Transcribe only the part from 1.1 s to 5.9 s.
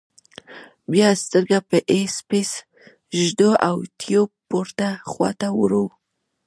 سترګه په آی پیس ږدو او ټیوب پورته خواته وړو.